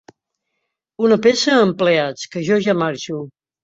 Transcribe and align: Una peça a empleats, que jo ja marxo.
Una 1.09 1.19
peça 1.27 1.55
a 1.59 1.61
empleats, 1.69 2.29
que 2.35 2.47
jo 2.53 2.63
ja 2.69 2.81
marxo. 2.85 3.27